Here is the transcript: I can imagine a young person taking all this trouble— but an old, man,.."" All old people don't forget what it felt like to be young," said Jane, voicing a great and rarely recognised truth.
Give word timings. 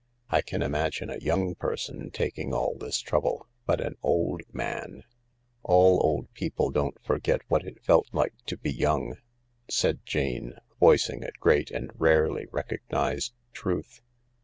I 0.31 0.41
can 0.41 0.63
imagine 0.63 1.11
a 1.11 1.19
young 1.19 1.53
person 1.53 2.09
taking 2.09 2.55
all 2.55 2.75
this 2.75 2.97
trouble— 3.01 3.45
but 3.67 3.79
an 3.79 3.97
old, 4.01 4.41
man,.."" 4.51 5.03
All 5.63 6.03
old 6.03 6.33
people 6.33 6.71
don't 6.71 6.99
forget 7.03 7.41
what 7.49 7.63
it 7.67 7.85
felt 7.85 8.07
like 8.11 8.33
to 8.47 8.57
be 8.57 8.71
young," 8.71 9.17
said 9.69 10.03
Jane, 10.03 10.55
voicing 10.79 11.23
a 11.23 11.29
great 11.39 11.69
and 11.69 11.91
rarely 11.93 12.47
recognised 12.51 13.35
truth. 13.53 14.01